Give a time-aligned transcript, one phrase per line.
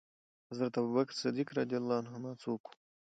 [0.49, 1.49] حضرت ابوبکر صديق
[2.43, 2.71] څوک وو؟